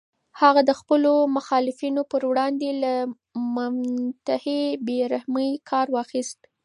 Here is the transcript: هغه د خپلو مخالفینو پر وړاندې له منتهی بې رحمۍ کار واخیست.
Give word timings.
هغه 0.41 0.61
د 0.69 0.71
خپلو 0.79 1.13
مخالفینو 1.37 2.01
پر 2.11 2.21
وړاندې 2.29 2.69
له 2.83 2.93
منتهی 3.55 4.61
بې 4.85 4.99
رحمۍ 5.13 5.49
کار 5.69 5.87
واخیست. 5.95 6.39